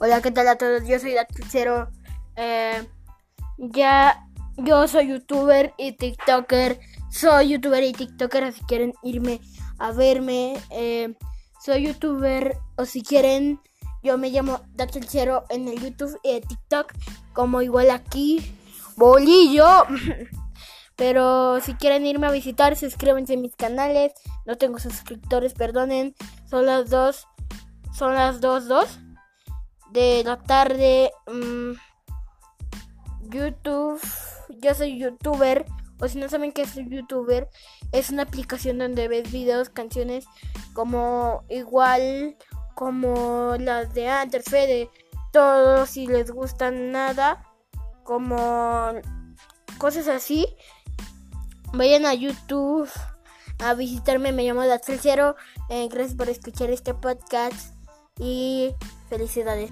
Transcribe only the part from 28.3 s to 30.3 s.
dos, dos de